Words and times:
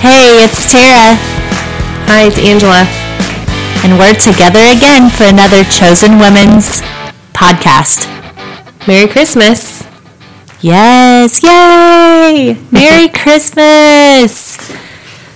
Hey, 0.00 0.42
it's 0.42 0.72
Tara. 0.72 1.14
Hi, 2.08 2.24
it's 2.26 2.38
Angela. 2.38 2.86
And 3.84 3.98
we're 3.98 4.14
together 4.14 4.60
again 4.74 5.10
for 5.10 5.24
another 5.24 5.62
Chosen 5.64 6.18
Women's 6.18 6.80
podcast. 7.34 8.08
Merry 8.88 9.06
Christmas. 9.06 9.86
Yes, 10.62 11.42
yay! 11.42 12.58
Merry 12.70 13.08
Christmas! 13.14 14.72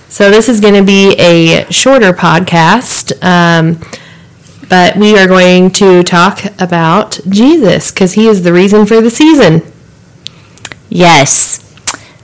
So, 0.09 0.31
this 0.31 0.49
is 0.49 0.59
going 0.59 0.73
to 0.73 0.83
be 0.83 1.13
a 1.19 1.71
shorter 1.71 2.11
podcast, 2.11 3.13
um, 3.23 3.79
but 4.67 4.97
we 4.97 5.15
are 5.15 5.27
going 5.27 5.69
to 5.73 6.01
talk 6.01 6.39
about 6.59 7.19
Jesus 7.29 7.91
because 7.91 8.13
he 8.13 8.27
is 8.27 8.41
the 8.41 8.51
reason 8.51 8.87
for 8.87 8.99
the 8.99 9.11
season. 9.11 9.61
Yes. 10.89 11.61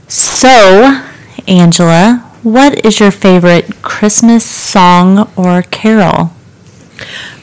So, 0.08 1.04
Angela, 1.46 2.21
what 2.42 2.84
is 2.84 2.98
your 2.98 3.10
favorite 3.10 3.82
Christmas 3.82 4.44
song 4.44 5.30
or 5.36 5.62
carol? 5.62 6.32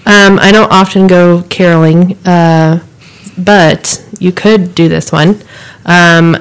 Um, 0.05 0.39
I 0.39 0.51
don't 0.51 0.71
often 0.71 1.07
go 1.07 1.43
caroling, 1.49 2.17
uh, 2.25 2.83
but 3.37 4.05
you 4.19 4.31
could 4.31 4.75
do 4.75 4.89
this 4.89 5.11
one. 5.11 5.41
Um, 5.85 6.35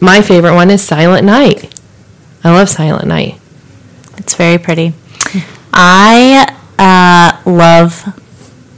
my 0.00 0.22
favorite 0.22 0.54
one 0.54 0.70
is 0.70 0.82
Silent 0.82 1.24
Night. 1.24 1.80
I 2.44 2.52
love 2.52 2.68
Silent 2.68 3.08
Night. 3.08 3.40
It's 4.18 4.34
very 4.34 4.58
pretty. 4.58 4.92
I 5.72 6.54
uh, 6.78 7.50
love 7.50 8.02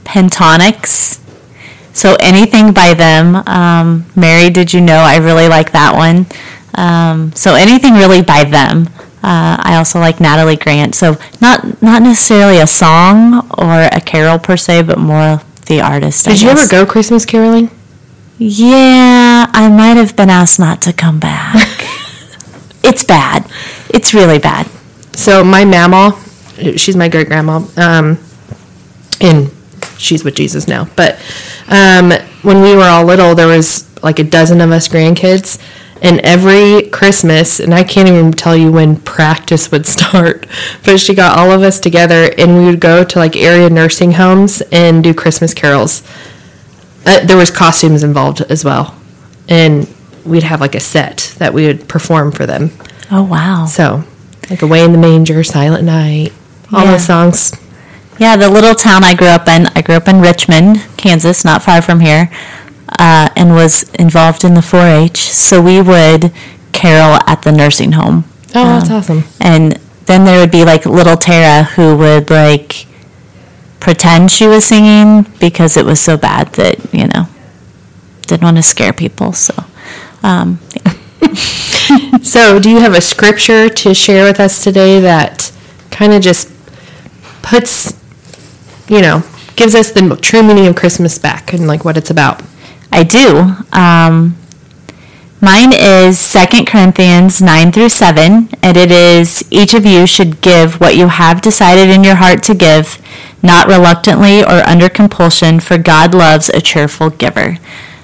Pentatonix. 0.03 1.19
So 1.93 2.15
anything 2.19 2.71
by 2.71 2.93
them. 2.93 3.35
Um, 3.47 4.05
Mary, 4.15 4.49
did 4.49 4.73
you 4.73 4.81
know? 4.81 4.97
I 4.97 5.17
really 5.17 5.47
like 5.47 5.73
that 5.73 5.93
one. 5.95 6.25
Um, 6.75 7.33
so 7.33 7.55
anything 7.55 7.93
really 7.93 8.21
by 8.21 8.43
them. 8.43 8.87
Uh, 9.21 9.57
I 9.59 9.75
also 9.77 9.99
like 9.99 10.21
Natalie 10.21 10.55
Grant. 10.55 10.95
So 10.95 11.17
not 11.41 11.81
not 11.81 12.01
necessarily 12.01 12.59
a 12.59 12.67
song 12.67 13.49
or 13.57 13.89
a 13.91 13.99
carol 13.99 14.39
per 14.39 14.55
se, 14.55 14.83
but 14.83 14.97
more 14.97 15.41
the 15.65 15.81
artist. 15.81 16.25
Did 16.25 16.41
you 16.41 16.49
ever 16.49 16.67
go 16.67 16.85
Christmas 16.85 17.25
caroling? 17.25 17.69
Yeah, 18.37 19.47
I 19.51 19.69
might 19.69 19.97
have 19.97 20.15
been 20.15 20.29
asked 20.29 20.59
not 20.59 20.81
to 20.83 20.93
come 20.93 21.19
back. 21.19 21.55
it's 22.83 23.03
bad. 23.03 23.45
It's 23.89 24.13
really 24.13 24.39
bad. 24.39 24.67
So 25.13 25.43
my 25.43 25.65
mama, 25.65 26.17
she's 26.77 26.95
my 26.95 27.09
great 27.09 27.27
grandma, 27.27 27.65
um, 27.75 28.17
and 29.19 29.51
she's 29.97 30.23
with 30.23 30.35
Jesus 30.35 30.69
now. 30.69 30.87
But 30.95 31.19
um, 31.67 32.11
when 32.41 32.61
we 32.61 32.75
were 32.75 32.83
all 32.83 33.03
little, 33.03 33.35
there 33.35 33.47
was 33.47 33.85
like 34.01 34.19
a 34.19 34.23
dozen 34.23 34.61
of 34.61 34.71
us 34.71 34.87
grandkids, 34.87 35.59
and 36.01 36.19
every 36.21 36.89
Christmas, 36.89 37.59
and 37.59 37.73
I 37.73 37.83
can't 37.83 38.07
even 38.07 38.31
tell 38.31 38.55
you 38.55 38.71
when 38.71 38.95
practice 38.97 39.71
would 39.71 39.85
start, 39.85 40.45
but 40.85 40.99
she 40.99 41.13
got 41.13 41.37
all 41.37 41.51
of 41.51 41.61
us 41.61 41.79
together, 41.79 42.31
and 42.37 42.57
we 42.57 42.65
would 42.65 42.79
go 42.79 43.03
to 43.03 43.19
like 43.19 43.35
area 43.35 43.69
nursing 43.69 44.13
homes 44.13 44.61
and 44.71 45.03
do 45.03 45.13
Christmas 45.13 45.53
carols. 45.53 46.03
Uh, 47.05 47.25
there 47.25 47.37
was 47.37 47.51
costumes 47.51 48.03
involved 48.03 48.41
as 48.49 48.63
well, 48.63 48.95
and 49.47 49.87
we'd 50.25 50.43
have 50.43 50.61
like 50.61 50.75
a 50.75 50.79
set 50.79 51.35
that 51.39 51.53
we 51.53 51.65
would 51.65 51.87
perform 51.87 52.31
for 52.31 52.45
them. 52.45 52.71
Oh 53.11 53.23
wow! 53.23 53.65
So, 53.65 54.03
like 54.49 54.61
"Away 54.61 54.83
in 54.83 54.91
the 54.91 54.97
Manger," 54.97 55.43
"Silent 55.43 55.83
Night," 55.83 56.31
all 56.71 56.85
Yeah. 56.85 56.91
those 56.91 57.05
songs. 57.05 57.53
Yeah, 58.19 58.35
the 58.35 58.49
little 58.49 58.75
town 58.75 59.03
I 59.05 59.13
grew 59.13 59.27
up 59.29 59.47
in. 59.47 59.67
I 59.75 59.81
grew 59.81 59.95
up 59.95 60.07
in 60.09 60.19
Richmond, 60.19 60.85
Kansas, 60.97 61.45
not 61.45 61.63
far 61.63 61.81
from 61.81 62.01
here, 62.01 62.29
uh, 62.97 63.29
and 63.35 63.53
was 63.53 63.83
involved 63.93 64.43
in 64.43 64.53
the 64.53 64.61
4-H. 64.61 65.17
So 65.29 65.61
we 65.61 65.81
would 65.81 66.31
carol 66.73 67.19
at 67.27 67.41
the 67.43 67.51
nursing 67.51 67.93
home. 67.93 68.23
Oh, 68.55 68.63
that's 68.79 68.89
Um, 68.89 68.95
awesome. 68.97 69.23
And 69.39 69.73
then 70.05 70.23
there 70.25 70.39
would 70.39 70.51
be 70.51 70.63
like 70.65 70.85
little 70.85 71.17
Tara 71.17 71.63
who 71.63 71.95
would 71.97 72.29
like 72.29 72.85
pretend 73.79 74.31
she 74.31 74.47
was 74.47 74.65
singing 74.65 75.23
because 75.39 75.77
it 75.77 75.85
was 75.85 75.99
so 75.99 76.17
bad 76.17 76.53
that 76.53 76.93
you 76.93 77.07
know 77.07 77.27
didn't 78.27 78.43
want 78.43 78.57
to 78.57 78.63
scare 78.63 78.91
people. 78.93 79.33
So 79.33 79.53
um, 80.23 80.59
So, 82.23 82.59
do 82.59 82.69
you 82.69 82.79
have 82.79 82.93
a 82.93 83.01
scripture 83.01 83.69
to 83.69 83.93
share 83.93 84.25
with 84.25 84.39
us 84.39 84.63
today 84.63 84.99
that 84.99 85.51
kind 85.91 86.13
of 86.13 86.21
just 86.21 86.51
puts, 87.41 87.93
you 88.87 89.01
know, 89.01 89.23
gives 89.55 89.73
us 89.75 89.91
the 89.91 90.15
true 90.21 90.43
meaning 90.43 90.67
of 90.67 90.75
Christmas 90.75 91.17
back 91.17 91.51
and 91.53 91.67
like 91.67 91.83
what 91.83 91.97
it's 91.97 92.09
about? 92.11 92.41
I 92.91 93.03
do. 93.03 93.55
Um, 93.71 94.37
mine 95.41 95.71
is 95.73 96.33
2 96.33 96.65
Corinthians 96.65 97.41
9 97.41 97.71
through 97.71 97.89
7, 97.89 98.49
and 98.61 98.77
it 98.77 98.91
is 98.91 99.45
each 99.51 99.73
of 99.73 99.85
you 99.85 100.07
should 100.07 100.41
give 100.41 100.79
what 100.79 100.95
you 100.95 101.07
have 101.07 101.41
decided 101.41 101.89
in 101.89 102.03
your 102.03 102.15
heart 102.15 102.43
to 102.43 102.55
give, 102.55 102.97
not 103.43 103.67
reluctantly 103.67 104.43
or 104.43 104.67
under 104.67 104.89
compulsion, 104.89 105.59
for 105.59 105.77
God 105.77 106.13
loves 106.13 106.49
a 106.49 106.61
cheerful 106.61 107.09
giver. 107.09 107.57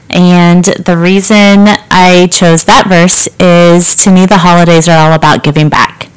And 0.10 0.66
the 0.66 0.98
reason 0.98 1.68
I 1.92 2.30
chose 2.32 2.66
that 2.66 2.88
verse 2.88 3.28
is 3.40 3.96
to 4.04 4.12
me, 4.12 4.26
the 4.26 4.38
holidays 4.38 4.88
are 4.88 4.98
all 4.98 5.14
about 5.14 5.44
giving 5.44 5.68
back. 5.68 6.10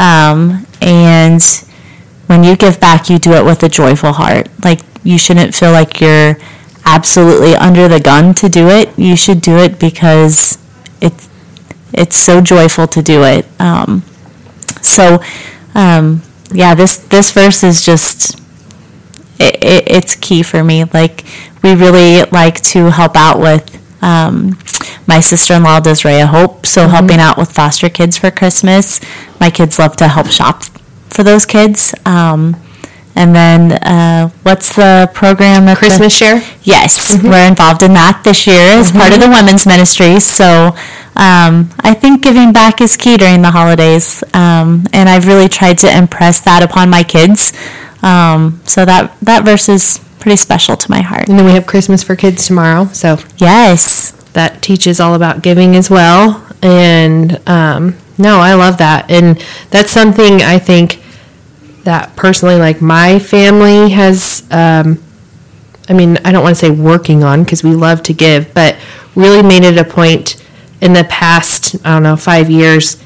Um, 0.00 0.66
and 0.80 1.42
when 2.26 2.42
you 2.42 2.56
give 2.56 2.80
back, 2.80 3.10
you 3.10 3.18
do 3.18 3.32
it 3.34 3.44
with 3.44 3.62
a 3.62 3.68
joyful 3.68 4.12
heart. 4.12 4.48
Like, 4.64 4.80
you 5.04 5.18
shouldn't 5.18 5.54
feel 5.54 5.72
like 5.72 6.00
you're 6.00 6.38
absolutely 6.88 7.54
under 7.54 7.86
the 7.86 8.00
gun 8.00 8.34
to 8.34 8.48
do 8.48 8.68
it. 8.68 8.98
You 8.98 9.14
should 9.16 9.40
do 9.42 9.58
it 9.58 9.78
because 9.78 10.58
it's 11.00 11.28
it's 11.92 12.16
so 12.16 12.40
joyful 12.40 12.86
to 12.88 13.02
do 13.02 13.24
it. 13.24 13.46
Um, 13.60 14.02
so, 14.82 15.22
um, 15.74 16.22
yeah, 16.52 16.74
this 16.74 16.98
this 16.98 17.30
verse 17.32 17.62
is 17.62 17.84
just 17.84 18.40
it, 19.38 19.62
it, 19.62 19.84
it's 19.86 20.14
key 20.16 20.42
for 20.42 20.64
me. 20.64 20.84
Like, 20.84 21.24
we 21.62 21.74
really 21.74 22.24
like 22.30 22.60
to 22.72 22.90
help 22.90 23.16
out 23.16 23.38
with. 23.38 23.76
Um, 24.02 24.58
my 25.08 25.18
sister-in-law 25.18 25.80
does 25.80 26.04
Ray 26.04 26.20
of 26.22 26.28
Hope, 26.28 26.64
so 26.64 26.86
helping 26.86 27.18
out 27.18 27.36
with 27.36 27.50
foster 27.50 27.88
kids 27.88 28.16
for 28.16 28.30
Christmas. 28.30 29.00
My 29.40 29.50
kids 29.50 29.78
love 29.78 29.96
to 29.96 30.06
help 30.06 30.28
shop 30.28 30.62
for 31.10 31.24
those 31.24 31.44
kids. 31.44 31.94
Um, 32.04 32.56
and 33.18 33.34
then, 33.34 33.72
uh, 33.82 34.28
what's 34.44 34.76
the 34.76 35.10
program? 35.12 35.74
Christmas 35.76 36.16
share? 36.16 36.40
Yes, 36.62 37.18
we're 37.22 37.48
involved 37.48 37.82
in 37.82 37.92
that 37.94 38.22
this 38.22 38.46
year 38.46 38.78
as 38.78 38.92
part 38.92 39.12
of 39.12 39.20
the 39.20 39.28
women's 39.28 39.66
ministry. 39.66 40.20
So 40.20 40.68
um, 41.16 41.68
I 41.80 41.94
think 41.94 42.22
giving 42.22 42.52
back 42.52 42.80
is 42.80 42.96
key 42.96 43.16
during 43.16 43.42
the 43.42 43.50
holidays, 43.50 44.22
um, 44.34 44.86
and 44.92 45.08
I've 45.08 45.26
really 45.26 45.48
tried 45.48 45.78
to 45.78 45.90
impress 45.90 46.40
that 46.42 46.62
upon 46.62 46.90
my 46.90 47.02
kids. 47.02 47.52
Um, 48.02 48.60
so 48.64 48.84
that 48.84 49.18
that 49.22 49.44
verse 49.44 49.68
is 49.68 49.98
pretty 50.20 50.36
special 50.36 50.76
to 50.76 50.90
my 50.90 51.00
heart. 51.00 51.28
And 51.28 51.36
then 51.36 51.44
we 51.44 51.52
have 51.52 51.66
Christmas 51.66 52.04
for 52.04 52.14
Kids 52.14 52.46
tomorrow. 52.46 52.86
So, 52.92 53.18
Yes, 53.38 54.12
that 54.34 54.62
teaches 54.62 55.00
all 55.00 55.14
about 55.14 55.42
giving 55.42 55.74
as 55.74 55.90
well. 55.90 56.46
And 56.62 57.40
um, 57.48 57.96
no, 58.16 58.38
I 58.38 58.54
love 58.54 58.78
that. 58.78 59.10
And 59.10 59.44
that's 59.70 59.90
something 59.90 60.42
I 60.42 60.58
think 60.58 61.00
that 61.88 62.14
personally, 62.16 62.56
like 62.56 62.82
my 62.82 63.18
family 63.18 63.88
has, 63.88 64.46
um, 64.50 65.02
I 65.88 65.94
mean, 65.94 66.18
I 66.18 66.32
don't 66.32 66.42
want 66.42 66.54
to 66.54 66.60
say 66.66 66.70
working 66.70 67.24
on 67.24 67.44
because 67.44 67.64
we 67.64 67.70
love 67.70 68.02
to 68.02 68.12
give, 68.12 68.52
but 68.52 68.76
really 69.14 69.42
made 69.42 69.64
it 69.64 69.78
a 69.78 69.84
point 69.84 70.36
in 70.82 70.92
the 70.92 71.04
past, 71.04 71.76
I 71.86 71.94
don't 71.94 72.02
know, 72.02 72.14
five 72.14 72.50
years 72.50 73.02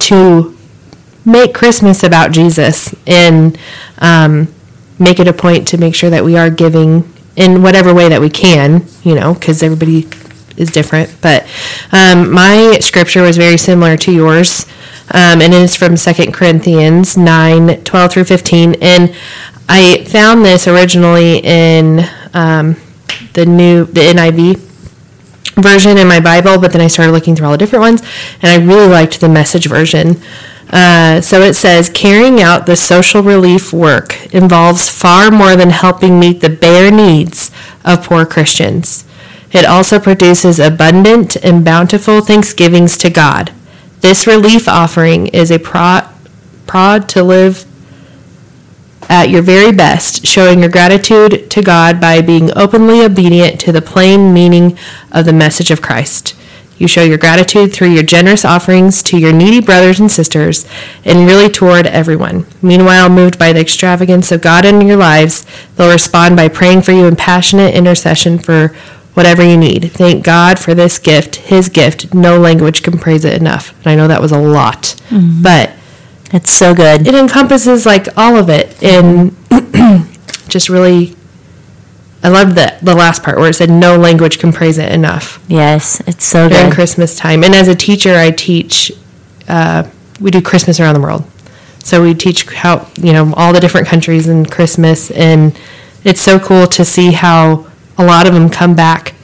to 0.00 0.54
make 1.24 1.54
Christmas 1.54 2.02
about 2.04 2.30
Jesus 2.32 2.94
and 3.06 3.58
um, 3.96 4.54
make 4.98 5.18
it 5.18 5.26
a 5.26 5.32
point 5.32 5.66
to 5.68 5.78
make 5.78 5.94
sure 5.94 6.10
that 6.10 6.22
we 6.22 6.36
are 6.36 6.50
giving 6.50 7.10
in 7.34 7.62
whatever 7.62 7.94
way 7.94 8.10
that 8.10 8.20
we 8.20 8.28
can, 8.28 8.84
you 9.04 9.14
know, 9.14 9.32
because 9.32 9.62
everybody 9.62 10.06
is 10.58 10.70
different. 10.70 11.16
But 11.22 11.46
um, 11.92 12.30
my 12.30 12.76
scripture 12.82 13.22
was 13.22 13.38
very 13.38 13.56
similar 13.56 13.96
to 13.96 14.12
yours, 14.12 14.66
um, 15.10 15.40
and 15.40 15.54
it 15.54 15.62
is 15.62 15.76
from 15.76 15.96
2 15.96 16.32
Corinthians 16.32 17.16
9 17.16 17.82
12 17.84 18.12
through 18.12 18.24
15. 18.24 18.76
And 18.82 19.14
I 19.68 20.04
found 20.04 20.44
this 20.44 20.66
originally 20.66 21.38
in 21.38 22.00
um, 22.34 22.76
the 23.34 23.46
new, 23.46 23.84
the 23.84 24.00
NIV 24.00 24.56
version 25.54 25.98
in 25.98 26.06
my 26.06 26.20
Bible, 26.20 26.58
but 26.58 26.72
then 26.72 26.80
I 26.80 26.86
started 26.86 27.12
looking 27.12 27.34
through 27.34 27.46
all 27.46 27.52
the 27.52 27.58
different 27.58 27.82
ones, 27.82 28.02
and 28.42 28.50
I 28.50 28.64
really 28.64 28.88
liked 28.88 29.20
the 29.20 29.28
message 29.28 29.66
version. 29.66 30.20
Uh, 30.70 31.20
so 31.20 31.40
it 31.40 31.54
says, 31.54 31.88
carrying 31.88 32.40
out 32.42 32.66
the 32.66 32.76
social 32.76 33.22
relief 33.22 33.72
work 33.72 34.34
involves 34.34 34.88
far 34.88 35.30
more 35.30 35.56
than 35.56 35.70
helping 35.70 36.20
meet 36.20 36.40
the 36.40 36.50
bare 36.50 36.90
needs 36.90 37.50
of 37.84 38.04
poor 38.04 38.26
Christians. 38.26 39.04
It 39.50 39.64
also 39.64 39.98
produces 39.98 40.58
abundant 40.58 41.36
and 41.36 41.64
bountiful 41.64 42.20
thanksgivings 42.20 42.98
to 42.98 43.08
God. 43.08 43.52
This 44.00 44.26
relief 44.26 44.68
offering 44.68 45.26
is 45.28 45.50
a 45.50 45.58
prod, 45.58 46.08
prod 46.66 47.08
to 47.10 47.22
live 47.22 47.64
at 49.08 49.30
your 49.30 49.42
very 49.42 49.72
best, 49.72 50.26
showing 50.26 50.60
your 50.60 50.68
gratitude 50.68 51.50
to 51.50 51.62
God 51.62 52.00
by 52.00 52.20
being 52.20 52.56
openly 52.56 53.02
obedient 53.02 53.60
to 53.60 53.72
the 53.72 53.82
plain 53.82 54.32
meaning 54.32 54.78
of 55.10 55.24
the 55.24 55.32
message 55.32 55.70
of 55.70 55.82
Christ. 55.82 56.34
You 56.76 56.86
show 56.86 57.02
your 57.02 57.18
gratitude 57.18 57.72
through 57.72 57.90
your 57.90 58.04
generous 58.04 58.44
offerings 58.44 59.02
to 59.04 59.18
your 59.18 59.32
needy 59.32 59.60
brothers 59.60 59.98
and 59.98 60.10
sisters, 60.10 60.64
and 61.04 61.26
really 61.26 61.48
toward 61.48 61.86
everyone. 61.86 62.46
Meanwhile, 62.62 63.08
moved 63.08 63.36
by 63.36 63.52
the 63.52 63.60
extravagance 63.60 64.30
of 64.30 64.42
God 64.42 64.64
in 64.64 64.86
your 64.86 64.96
lives, 64.96 65.44
they'll 65.74 65.90
respond 65.90 66.36
by 66.36 66.48
praying 66.48 66.82
for 66.82 66.92
you 66.92 67.06
in 67.06 67.16
passionate 67.16 67.74
intercession 67.74 68.38
for 68.38 68.76
whatever 69.18 69.44
you 69.44 69.56
need. 69.56 69.90
Thank 69.92 70.24
God 70.24 70.58
for 70.58 70.74
this 70.74 70.98
gift, 70.98 71.36
His 71.36 71.68
gift. 71.68 72.14
No 72.14 72.38
language 72.38 72.82
can 72.82 72.96
praise 72.98 73.24
it 73.24 73.34
enough. 73.34 73.74
And 73.78 73.88
I 73.88 73.94
know 73.96 74.08
that 74.08 74.22
was 74.22 74.32
a 74.32 74.38
lot, 74.38 74.94
but 75.10 75.72
It's 76.32 76.50
so 76.50 76.72
good. 76.74 77.06
it 77.06 77.14
encompasses 77.14 77.84
like 77.84 78.06
all 78.16 78.36
of 78.36 78.48
it 78.48 78.80
and 78.82 79.34
just 80.48 80.68
really 80.68 81.14
i 82.22 82.28
loved 82.28 82.54
the, 82.56 82.76
the 82.82 82.94
last 82.94 83.22
part 83.22 83.38
where 83.38 83.48
it 83.48 83.54
said 83.54 83.70
no 83.70 83.96
language 83.96 84.38
can 84.38 84.52
praise 84.52 84.76
it 84.78 84.90
enough 84.92 85.42
Yes, 85.48 86.00
it's 86.06 86.24
so 86.24 86.48
during 86.48 86.66
good. 86.66 86.74
christmas 86.74 87.16
time 87.16 87.44
and 87.44 87.54
as 87.54 87.68
a 87.68 87.74
teacher 87.74 88.14
i 88.16 88.30
teach 88.30 88.90
uh, 89.48 89.88
we 90.20 90.30
do 90.30 90.40
christmas 90.42 90.80
around 90.80 90.94
the 90.94 91.00
world 91.00 91.24
so 91.84 92.02
we 92.02 92.12
teach 92.14 92.44
how 92.52 92.88
you 93.00 93.12
know 93.12 93.32
all 93.36 93.52
the 93.52 93.60
different 93.60 93.86
countries 93.86 94.26
and 94.26 94.50
christmas 94.50 95.10
and 95.12 95.58
it's 96.04 96.20
so 96.20 96.38
cool 96.40 96.66
to 96.66 96.84
see 96.84 97.12
how 97.12 97.66
a 97.98 98.04
lot 98.04 98.26
of 98.26 98.32
them 98.34 98.48
come 98.48 98.74
back 98.74 99.14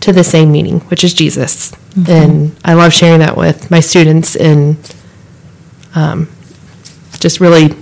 to 0.00 0.12
the 0.12 0.24
same 0.24 0.50
meaning 0.52 0.80
which 0.90 1.02
is 1.04 1.12
jesus. 1.14 1.72
And 2.08 2.56
i 2.64 2.74
love 2.74 2.92
sharing 2.92 3.20
that 3.20 3.36
with 3.36 3.70
my 3.70 3.80
students 3.80 4.36
and 4.36 4.76
um, 5.94 6.28
just 7.18 7.40
really 7.40 7.74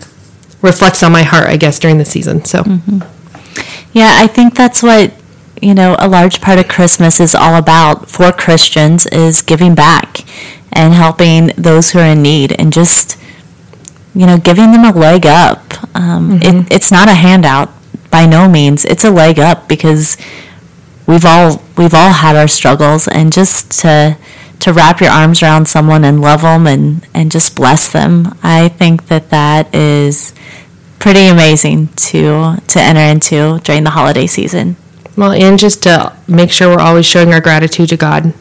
reflects 0.63 1.03
on 1.03 1.13
my 1.13 1.23
heart, 1.23 1.47
I 1.49 1.57
guess, 1.57 1.79
during 1.79 1.99
the 1.99 2.05
season. 2.05 2.45
So, 2.45 2.63
Yeah, 3.93 4.11
I 4.15 4.27
think 4.27 4.55
that's 4.55 4.83
what 4.83 5.13
you 5.63 5.75
know 5.75 5.97
a 5.99 6.09
large 6.09 6.41
part 6.41 6.59
of 6.59 6.69
Christmas 6.69 7.21
is 7.21 7.35
all 7.35 7.55
about 7.57 8.09
for 8.11 8.33
Christians 8.33 9.07
is 9.07 9.43
giving 9.43 9.75
back 9.75 10.25
and 10.73 10.95
helping 10.95 11.49
those 11.57 11.91
who 11.91 11.99
are 12.01 12.07
in 12.07 12.23
need 12.23 12.53
and 12.59 12.73
just 12.73 13.17
you 14.15 14.27
know 14.27 14.39
giving 14.39 14.73
them 14.73 14.85
a 14.85 14.97
leg 14.97 15.27
up. 15.27 15.63
Um, 15.95 16.41
it, 16.43 16.73
it's 16.73 16.91
not 16.91 17.09
a 17.09 17.15
handout 17.15 17.71
by 18.15 18.27
no 18.27 18.49
means. 18.49 18.85
It's 18.85 19.03
a 19.03 19.11
leg 19.11 19.41
up 19.41 19.67
because 19.67 20.17
we've 21.05 21.25
all 21.25 21.61
we've 21.77 21.95
all 21.95 22.13
had 22.13 22.37
our 22.37 22.47
struggles 22.47 23.09
and 23.09 23.33
just 23.33 23.73
to 23.81 24.17
to 24.61 24.73
wrap 24.73 25.01
your 25.01 25.11
arms 25.11 25.43
around 25.43 25.67
someone 25.67 26.05
and 26.05 26.21
love 26.21 26.43
them 26.43 26.69
and 26.69 27.05
and 27.13 27.33
just 27.33 27.57
bless 27.57 27.93
them. 27.93 28.39
I 28.41 28.69
think 28.69 29.09
that 29.09 29.31
that 29.31 29.75
is 29.75 30.33
pretty 31.01 31.27
amazing 31.27 31.89
to 32.09 32.59
to 32.69 32.81
enter 32.81 33.01
into 33.01 33.59
during 33.65 33.83
the 33.83 33.91
holiday 33.91 34.29
season. 34.29 34.77
well, 35.17 35.33
and 35.33 35.59
just 35.59 35.83
to 35.83 36.17
make 36.29 36.53
sure 36.53 36.69
we're 36.69 36.89
always 36.89 37.07
showing 37.07 37.33
our 37.33 37.41
gratitude 37.41 37.89
to 37.89 37.97
God 37.97 38.33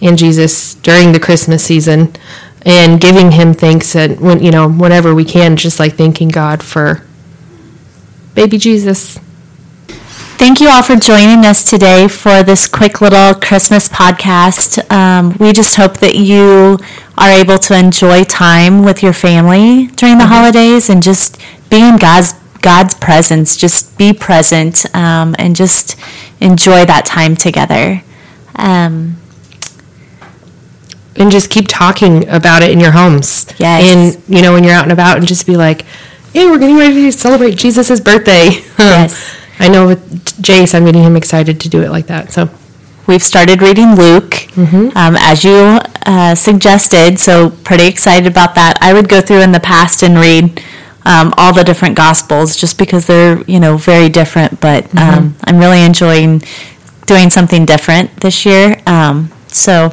and 0.00 0.16
Jesus 0.16 0.76
during 0.76 1.12
the 1.12 1.20
Christmas 1.20 1.62
season 1.62 2.14
and 2.62 2.98
giving 2.98 3.32
Him 3.32 3.52
thanks 3.52 3.94
and 3.94 4.18
when 4.18 4.42
you 4.42 4.50
know 4.50 4.66
whenever 4.66 5.14
we 5.14 5.26
can, 5.26 5.56
just 5.56 5.78
like 5.78 5.96
thanking 5.96 6.30
God 6.30 6.62
for 6.62 7.04
baby 8.34 8.58
Jesus. 8.58 9.18
Thank 10.38 10.60
you 10.60 10.68
all 10.70 10.82
for 10.82 10.96
joining 10.96 11.44
us 11.44 11.62
today 11.62 12.08
for 12.08 12.42
this 12.42 12.66
quick 12.66 13.00
little 13.02 13.34
Christmas 13.34 13.88
podcast. 13.88 14.90
Um, 14.90 15.36
we 15.38 15.52
just 15.52 15.76
hope 15.76 15.98
that 15.98 16.14
you 16.14 16.78
are 17.18 17.28
able 17.28 17.58
to 17.58 17.78
enjoy 17.78 18.24
time 18.24 18.82
with 18.82 19.02
your 19.02 19.12
family 19.12 19.88
during 19.96 20.16
the 20.16 20.26
holidays 20.26 20.88
and 20.88 21.02
just 21.02 21.38
be 21.68 21.86
in 21.86 21.98
God's 21.98 22.32
God's 22.62 22.94
presence. 22.94 23.56
Just 23.56 23.98
be 23.98 24.12
present 24.12 24.86
um, 24.94 25.34
and 25.38 25.54
just 25.54 25.98
enjoy 26.40 26.86
that 26.86 27.04
time 27.04 27.36
together. 27.36 28.02
Um, 28.56 29.16
and 31.16 31.30
just 31.30 31.50
keep 31.50 31.66
talking 31.68 32.26
about 32.28 32.62
it 32.62 32.70
in 32.70 32.80
your 32.80 32.92
homes. 32.92 33.46
Yes. 33.58 34.16
And 34.16 34.34
you 34.34 34.40
know 34.40 34.54
when 34.54 34.64
you're 34.64 34.72
out 34.72 34.84
and 34.84 34.92
about, 34.92 35.18
and 35.18 35.26
just 35.26 35.46
be 35.46 35.56
like, 35.56 35.84
"Hey, 36.32 36.46
we're 36.46 36.58
getting 36.58 36.78
ready 36.78 37.10
to 37.10 37.12
celebrate 37.12 37.56
Jesus' 37.56 38.00
birthday." 38.00 38.64
Yes. 38.78 39.36
I 39.58 39.68
know 39.68 39.86
with 39.86 40.00
Jace, 40.42 40.74
I'm 40.74 40.86
getting 40.86 41.02
him 41.02 41.14
excited 41.16 41.60
to 41.60 41.68
do 41.68 41.82
it 41.82 41.90
like 41.90 42.06
that. 42.06 42.32
So 42.32 42.48
We've 43.06 43.22
started 43.22 43.60
reading 43.60 43.96
Luke, 43.96 44.56
um, 44.94 45.16
as 45.18 45.42
you 45.42 45.80
uh, 46.06 46.34
suggested, 46.36 47.18
so 47.18 47.50
pretty 47.50 47.86
excited 47.88 48.28
about 48.28 48.54
that. 48.54 48.78
I 48.80 48.92
would 48.92 49.08
go 49.08 49.20
through 49.20 49.40
in 49.40 49.50
the 49.50 49.58
past 49.58 50.04
and 50.04 50.14
read 50.16 50.62
um, 51.04 51.34
all 51.36 51.52
the 51.52 51.64
different 51.64 51.96
Gospels 51.96 52.56
just 52.56 52.78
because 52.78 53.08
they're, 53.08 53.42
you 53.48 53.58
know, 53.58 53.76
very 53.76 54.08
different, 54.10 54.60
but 54.60 54.84
um, 54.96 55.34
I'm 55.42 55.58
really 55.58 55.82
enjoying 55.84 56.42
doing 57.06 57.30
something 57.30 57.66
different 57.66 58.14
this 58.20 58.46
year. 58.46 58.80
Um, 58.86 59.32
so 59.48 59.92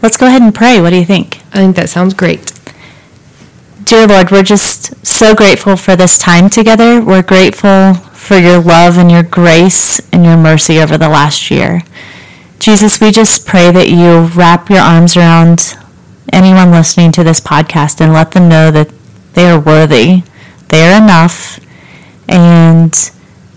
let's 0.00 0.16
go 0.16 0.26
ahead 0.28 0.40
and 0.40 0.54
pray. 0.54 0.80
What 0.80 0.90
do 0.90 0.96
you 0.96 1.04
think? 1.04 1.42
I 1.52 1.58
think 1.58 1.76
that 1.76 1.90
sounds 1.90 2.14
great. 2.14 2.51
Dear 3.92 4.06
Lord, 4.06 4.30
we're 4.30 4.42
just 4.42 5.04
so 5.06 5.34
grateful 5.34 5.76
for 5.76 5.96
this 5.96 6.16
time 6.16 6.48
together. 6.48 7.02
We're 7.02 7.22
grateful 7.22 7.92
for 7.92 8.38
your 8.38 8.58
love 8.58 8.96
and 8.96 9.10
your 9.10 9.22
grace 9.22 10.00
and 10.14 10.24
your 10.24 10.38
mercy 10.38 10.80
over 10.80 10.96
the 10.96 11.10
last 11.10 11.50
year. 11.50 11.82
Jesus, 12.58 13.02
we 13.02 13.10
just 13.10 13.46
pray 13.46 13.70
that 13.70 13.90
you 13.90 14.34
wrap 14.34 14.70
your 14.70 14.80
arms 14.80 15.14
around 15.14 15.76
anyone 16.32 16.70
listening 16.70 17.12
to 17.12 17.22
this 17.22 17.38
podcast 17.38 18.00
and 18.00 18.14
let 18.14 18.30
them 18.30 18.48
know 18.48 18.70
that 18.70 18.90
they 19.34 19.50
are 19.50 19.60
worthy, 19.60 20.22
they 20.68 20.86
are 20.86 20.96
enough, 20.96 21.60
and 22.26 22.94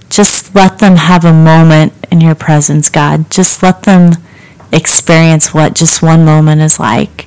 just 0.10 0.54
let 0.54 0.80
them 0.80 0.98
have 0.98 1.24
a 1.24 1.32
moment 1.32 1.94
in 2.12 2.20
your 2.20 2.36
presence, 2.36 2.90
God. 2.90 3.32
Just 3.32 3.64
let 3.64 3.84
them 3.84 4.12
experience 4.74 5.54
what 5.54 5.76
just 5.76 6.04
one 6.04 6.26
moment 6.26 6.60
is 6.60 6.78
like. 6.78 7.26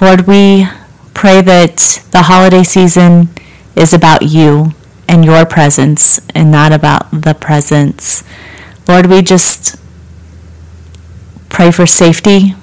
Lord, 0.00 0.22
we 0.22 0.66
pray 1.14 1.40
that 1.40 2.04
the 2.10 2.22
holiday 2.22 2.62
season 2.62 3.30
is 3.76 3.94
about 3.94 4.22
you 4.22 4.72
and 5.08 5.24
your 5.24 5.46
presence 5.46 6.20
and 6.34 6.50
not 6.50 6.72
about 6.72 7.10
the 7.10 7.34
presents. 7.34 8.22
Lord, 8.86 9.06
we 9.06 9.22
just 9.22 9.76
pray 11.48 11.70
for 11.70 11.86
safety 11.86 12.54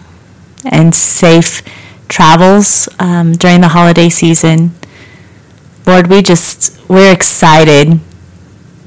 and 0.66 0.94
safe 0.94 1.62
travels 2.08 2.90
um, 3.00 3.34
during 3.34 3.62
the 3.62 3.70
holiday 3.70 4.10
season. 4.10 4.72
Lord, 5.88 6.08
we 6.08 6.22
just, 6.22 6.78
we're 6.90 7.12
excited 7.12 8.00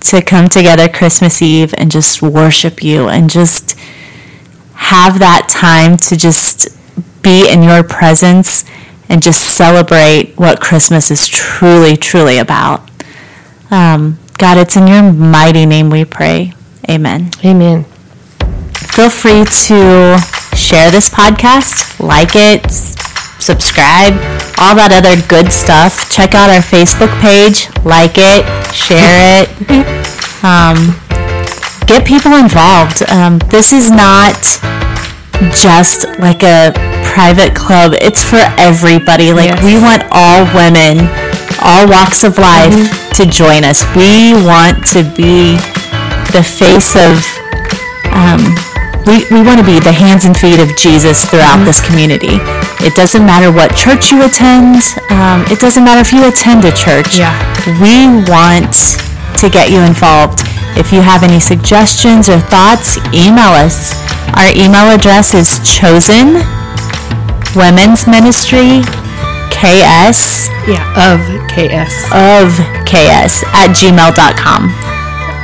to 0.00 0.22
come 0.22 0.48
together 0.48 0.88
Christmas 0.88 1.40
Eve 1.40 1.74
and 1.78 1.90
just 1.90 2.20
worship 2.22 2.82
you 2.82 3.08
and 3.08 3.30
just 3.30 3.78
have 4.74 5.18
that 5.18 5.48
time 5.48 5.96
to 5.96 6.16
just 6.16 6.68
be 7.22 7.50
in 7.50 7.62
your 7.62 7.82
presence 7.82 8.64
and 9.08 9.22
just 9.22 9.40
celebrate 9.56 10.34
what 10.36 10.60
Christmas 10.60 11.10
is 11.10 11.28
truly, 11.28 11.96
truly 11.96 12.38
about. 12.38 12.90
Um, 13.70 14.18
God, 14.38 14.58
it's 14.58 14.76
in 14.76 14.86
your 14.86 15.12
mighty 15.12 15.66
name 15.66 15.90
we 15.90 16.04
pray. 16.04 16.52
Amen. 16.88 17.30
Amen. 17.44 17.84
Feel 18.74 19.10
free 19.10 19.44
to 19.44 20.18
share 20.54 20.90
this 20.90 21.08
podcast, 21.08 22.00
like 22.00 22.30
it, 22.34 22.70
subscribe, 23.40 24.14
all 24.58 24.74
that 24.76 24.92
other 24.92 25.20
good 25.28 25.52
stuff. 25.52 26.10
Check 26.10 26.34
out 26.34 26.50
our 26.50 26.62
Facebook 26.62 27.10
page, 27.20 27.68
like 27.84 28.14
it, 28.16 28.44
share 28.74 29.44
it. 29.44 30.10
Um, 30.44 30.76
get 31.86 32.06
people 32.06 32.34
involved. 32.34 33.02
Um, 33.08 33.38
this 33.48 33.72
is 33.72 33.90
not 33.90 34.34
just 35.54 36.04
like 36.18 36.42
a 36.42 36.93
private 37.04 37.54
club. 37.54 37.92
It's 38.00 38.24
for 38.24 38.40
everybody. 38.58 39.32
Like 39.32 39.52
Yes. 39.54 39.62
we 39.64 39.74
want 39.78 40.02
all 40.10 40.44
women, 40.56 41.06
all 41.62 41.86
walks 41.88 42.24
of 42.24 42.38
life 42.38 42.74
to 43.14 43.26
join 43.26 43.62
us. 43.64 43.84
We 43.94 44.32
want 44.44 44.84
to 44.96 45.04
be 45.14 45.54
the 46.32 46.42
face 46.42 46.96
of 46.96 47.22
um, 48.10 48.42
we, 49.06 49.20
we 49.30 49.44
want 49.44 49.60
to 49.60 49.66
be 49.66 49.78
the 49.78 49.92
hands 49.92 50.24
and 50.24 50.32
feet 50.36 50.58
of 50.58 50.72
Jesus 50.76 51.24
throughout 51.28 51.62
this 51.64 51.84
community. 51.84 52.40
It 52.80 52.94
doesn't 52.96 53.24
matter 53.26 53.52
what 53.52 53.76
church 53.76 54.10
you 54.10 54.24
attend. 54.24 54.80
Um, 55.10 55.44
it 55.52 55.60
doesn't 55.60 55.84
matter 55.84 56.00
if 56.00 56.10
you 56.12 56.26
attend 56.26 56.64
a 56.64 56.72
church. 56.72 57.18
Yeah. 57.20 57.36
We 57.84 58.08
want 58.30 58.72
to 59.44 59.50
get 59.50 59.68
you 59.70 59.80
involved. 59.84 60.40
If 60.76 60.90
you 60.90 61.02
have 61.02 61.22
any 61.22 61.38
suggestions 61.38 62.28
or 62.28 62.40
thoughts, 62.40 62.96
email 63.12 63.52
us. 63.52 63.92
Our 64.40 64.50
email 64.56 64.88
address 64.90 65.34
is 65.34 65.60
chosen 65.62 66.40
women's 67.56 68.06
ministry 68.06 68.82
ks 69.50 70.48
Yeah. 70.66 70.84
Of 70.96 71.20
KS. 71.48 71.94
of 72.12 72.50
ks 72.86 73.44
at 73.54 73.70
gmail.com. 73.76 74.62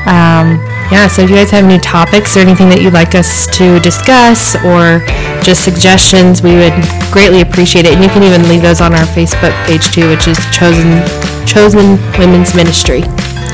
Um, 0.06 0.60
Yeah, 0.90 1.06
so 1.06 1.22
if 1.22 1.30
you 1.30 1.36
guys 1.36 1.50
have 1.52 1.64
any 1.64 1.78
topics 1.78 2.36
or 2.36 2.40
anything 2.40 2.68
that 2.70 2.82
you'd 2.82 2.92
like 2.92 3.14
us 3.14 3.46
to 3.58 3.78
discuss 3.78 4.56
or 4.66 4.98
just 5.40 5.62
suggestions, 5.62 6.42
we 6.42 6.56
would 6.56 6.74
greatly 7.12 7.42
appreciate 7.42 7.86
it. 7.86 7.94
And 7.94 8.02
you 8.02 8.10
can 8.10 8.24
even 8.24 8.42
leave 8.48 8.62
those 8.62 8.80
on 8.80 8.92
our 8.94 9.06
Facebook 9.14 9.54
page 9.66 9.86
too, 9.94 10.08
which 10.10 10.26
is 10.26 10.36
Chosen 10.50 10.98
Chosen 11.46 11.94
Women's 12.18 12.54
Ministry. 12.56 13.00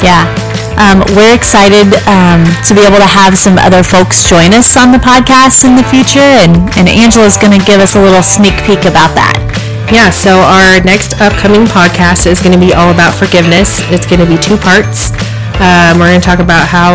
yeah. 0.03 0.25
Um, 0.77 1.01
we're 1.17 1.33
excited 1.33 1.89
um, 2.05 2.45
to 2.69 2.77
be 2.77 2.85
able 2.85 3.01
to 3.01 3.09
have 3.09 3.33
some 3.33 3.57
other 3.57 3.81
folks 3.81 4.29
join 4.29 4.53
us 4.53 4.77
on 4.77 4.93
the 4.93 5.01
podcast 5.01 5.65
in 5.65 5.73
the 5.73 5.87
future, 5.89 6.21
and, 6.21 6.53
and 6.77 6.85
Angela's 6.85 7.41
going 7.41 7.57
to 7.57 7.65
give 7.65 7.81
us 7.81 7.97
a 7.97 8.01
little 8.01 8.21
sneak 8.21 8.53
peek 8.69 8.85
about 8.85 9.17
that. 9.17 9.41
Yeah, 9.89 10.13
so 10.13 10.37
our 10.37 10.85
next 10.85 11.17
upcoming 11.17 11.65
podcast 11.65 12.29
is 12.29 12.45
going 12.45 12.53
to 12.53 12.61
be 12.61 12.77
all 12.77 12.93
about 12.93 13.17
forgiveness. 13.17 13.81
It's 13.89 14.05
going 14.05 14.21
to 14.21 14.29
be 14.29 14.37
two 14.37 14.61
parts. 14.61 15.17
Um, 15.65 15.97
we're 15.97 16.13
going 16.13 16.21
to 16.21 16.29
talk 16.29 16.45
about 16.45 16.69
how 16.69 16.93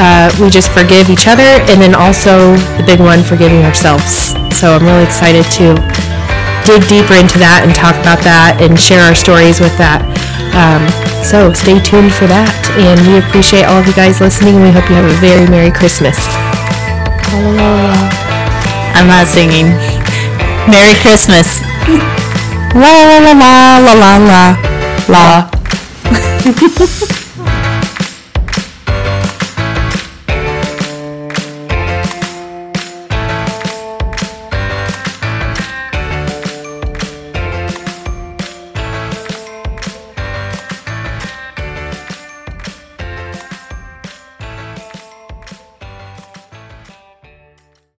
uh, 0.00 0.32
we 0.40 0.48
just 0.48 0.72
forgive 0.72 1.12
each 1.12 1.28
other, 1.28 1.60
and 1.68 1.76
then 1.76 1.92
also 1.92 2.56
the 2.80 2.84
big 2.88 3.04
one, 3.04 3.20
forgiving 3.20 3.68
ourselves. 3.68 4.32
So 4.56 4.80
I'm 4.80 4.84
really 4.86 5.04
excited 5.04 5.44
to 5.60 5.76
dig 6.64 6.80
deeper 6.88 7.20
into 7.20 7.36
that 7.36 7.68
and 7.68 7.76
talk 7.76 8.00
about 8.00 8.24
that 8.24 8.64
and 8.64 8.80
share 8.80 9.04
our 9.04 9.12
stories 9.12 9.60
with 9.60 9.76
that. 9.76 10.00
Um, 10.54 10.86
so 11.22 11.52
stay 11.52 11.80
tuned 11.80 12.14
for 12.14 12.26
that, 12.30 12.46
and 12.78 13.00
we 13.10 13.18
appreciate 13.18 13.64
all 13.64 13.78
of 13.78 13.86
you 13.86 13.92
guys 13.92 14.20
listening. 14.20 14.62
We 14.62 14.70
hope 14.70 14.88
you 14.88 14.94
have 14.94 15.10
a 15.10 15.18
very 15.18 15.50
Merry 15.50 15.70
Christmas. 15.70 16.14
I'm 18.94 19.08
not 19.10 19.26
singing. 19.26 19.74
Merry 20.70 20.94
Christmas. 21.02 21.60
la 22.74 22.86
la 22.86 23.18
la 23.18 23.34
la 23.34 23.78
la 23.82 24.16
la 24.18 24.54
la. 25.08 25.50